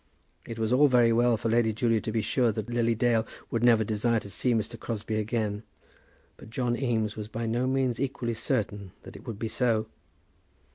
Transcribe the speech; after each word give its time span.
It 0.47 0.57
was 0.57 0.73
all 0.73 0.87
very 0.87 1.13
well 1.13 1.37
for 1.37 1.47
Lady 1.47 1.71
Julia 1.73 2.01
to 2.01 2.11
be 2.11 2.23
sure 2.23 2.51
that 2.53 2.71
Lily 2.71 2.95
Dale 2.95 3.23
would 3.51 3.63
never 3.63 3.83
desire 3.83 4.19
to 4.21 4.31
see 4.31 4.51
Mr. 4.55 4.79
Crosbie 4.79 5.19
again; 5.19 5.61
but 6.37 6.49
John 6.49 6.75
Eames 6.75 7.15
was 7.15 7.27
by 7.27 7.45
no 7.45 7.67
means 7.67 7.99
equally 7.99 8.33
certain 8.33 8.93
that 9.03 9.15
it 9.15 9.27
would 9.27 9.37
be 9.37 9.47
so. 9.47 9.85